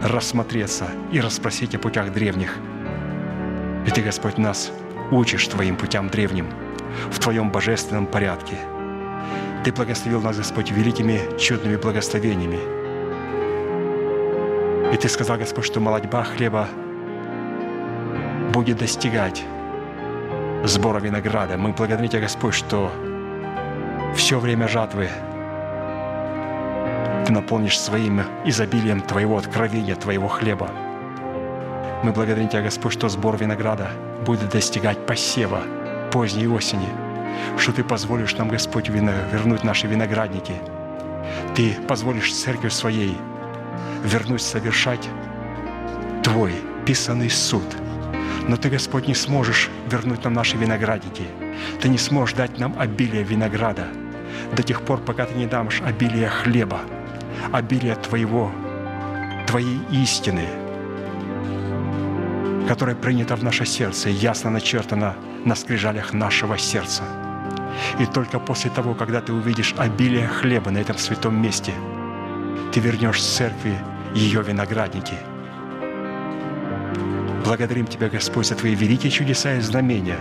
рассмотреться 0.04 0.90
и 1.14 1.22
расспросить 1.22 1.74
о 1.74 1.80
путях 1.80 2.12
древних. 2.12 2.58
И 3.88 3.92
Ты, 3.92 4.02
Господь, 4.02 4.38
нас 4.38 4.72
учишь 5.12 5.48
Твоим 5.48 5.76
путям 5.76 6.10
древним 6.10 6.48
в 7.10 7.20
Твоем 7.20 7.52
божественном 7.52 8.06
порядке. 8.06 8.56
Ты 9.64 9.72
благословил 9.72 10.22
нас, 10.22 10.38
Господь, 10.38 10.72
великими 10.72 11.20
чудными 11.38 11.78
благословениями– 11.78 12.60
и 14.92 14.98
Ты 14.98 15.08
сказал, 15.08 15.38
Господь, 15.38 15.66
что 15.66 15.80
молодьба 15.80 16.24
хлеба 16.24 16.68
будет 18.52 18.78
достигать 18.78 19.42
сбора 20.66 21.00
винограда. 21.00 21.58
Мы 21.58 21.72
благодарим 21.72 22.10
Тебя, 22.10 22.22
Господь, 22.22 22.54
что 22.56 22.92
все 24.14 24.38
время 24.38 24.68
жатвы 24.68 25.10
Ты 27.26 27.32
наполнишь 27.32 27.80
своим 27.80 28.22
изобилием 28.44 29.00
Твоего 29.00 29.38
откровения, 29.38 29.96
Твоего 29.96 30.28
хлеба. 30.28 30.70
Мы 32.04 32.12
благодарим 32.12 32.48
Тебя, 32.50 32.64
Господь, 32.64 32.94
что 32.94 33.10
сбор 33.10 33.38
винограда 33.38 33.92
будет 34.26 34.50
достигать 34.50 35.06
посева 35.06 35.62
поздней 36.12 36.48
осени, 36.48 36.90
что 37.58 37.72
Ты 37.72 37.84
позволишь 37.84 38.36
нам, 38.36 38.50
Господь, 38.50 38.90
вернуть 38.90 39.64
наши 39.64 39.88
виноградники. 39.88 40.56
Ты 41.56 41.76
позволишь 41.88 42.34
церкви 42.34 42.70
своей– 42.70 43.18
вернусь 44.04 44.44
совершать 44.44 45.08
Твой 46.24 46.54
писанный 46.86 47.30
суд. 47.30 47.64
Но 48.48 48.58
Ты, 48.58 48.70
Господь, 48.70 49.08
не 49.08 49.16
сможешь 49.16 49.70
вернуть 49.90 50.24
нам 50.24 50.34
наши 50.34 50.58
виноградники. 50.58 51.26
Ты 51.82 51.90
не 51.90 51.98
сможешь 51.98 52.36
дать 52.36 52.58
нам 52.60 52.76
обилие 52.78 53.24
винограда 53.24 53.88
до 54.56 54.64
тех 54.64 54.82
пор, 54.82 55.00
пока 55.00 55.26
Ты 55.26 55.36
не 55.36 55.46
дашь 55.46 55.82
обилие 55.82 56.30
хлеба. 56.30 56.82
обилие 57.52 57.96
Твоего, 57.96 58.52
Твоей 59.48 59.80
истины, 59.92 60.46
которая 62.68 62.96
принята 62.96 63.36
в 63.36 63.44
наше 63.44 63.66
сердце 63.66 64.10
и 64.10 64.14
ясно 64.14 64.50
начертана 64.50 65.16
на 65.46 65.56
скрижалях 65.56 66.14
нашего 66.14 66.58
сердца. 66.58 67.04
И 68.00 68.06
только 68.06 68.40
после 68.40 68.70
того, 68.70 68.94
когда 68.94 69.22
ты 69.22 69.34
увидишь 69.34 69.74
обилие 69.78 70.28
хлеба 70.28 70.72
на 70.72 70.80
этом 70.80 70.98
святом 70.98 71.42
месте, 71.42 71.74
ты 72.74 72.80
вернешь 72.80 73.22
церкви 73.22 73.78
ее 74.14 74.42
виноградники. 74.44 75.16
Благодарим 77.44 77.88
Тебя, 77.88 78.10
Господь, 78.10 78.48
за 78.48 78.56
Твои 78.56 78.76
великие 78.76 79.12
чудеса 79.12 79.56
и 79.56 79.62
знамения. 79.62 80.20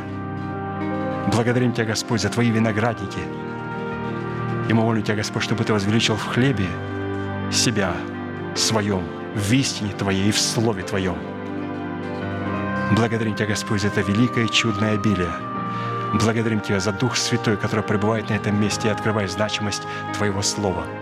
Благодарим 1.33 1.73
Тебя, 1.73 1.87
Господь, 1.87 2.23
за 2.23 2.29
Твои 2.29 2.51
виноградники. 2.51 3.21
И 4.69 4.73
мы 4.73 4.83
молим 4.83 5.03
Тебя, 5.03 5.17
Господь, 5.17 5.43
чтобы 5.43 5.65
Ты 5.65 5.73
возвеличил 5.73 6.17
в 6.17 6.25
хлебе 6.25 6.67
себя, 7.53 7.93
своем, 8.55 9.03
в 9.35 9.53
истине 9.53 9.93
Твоей 9.93 10.29
и 10.29 10.33
в 10.33 10.39
Слове 10.41 10.83
Твоем. 10.83 11.30
Благодарим 12.91 13.35
Тебя, 13.35 13.47
Господь, 13.47 13.83
за 13.83 13.89
это 13.89 14.01
великое 14.01 14.49
чудное 14.49 14.95
обилие. 14.95 15.33
Благодарим 16.15 16.61
Тебя 16.61 16.81
за 16.81 16.93
Дух 16.93 17.17
Святой, 17.17 17.57
который 17.57 17.85
пребывает 17.85 18.31
на 18.31 18.35
этом 18.35 18.61
месте 18.61 18.89
и 18.89 18.91
открывает 18.91 19.31
значимость 19.31 19.83
Твоего 20.15 20.43
Слова– 20.43 20.85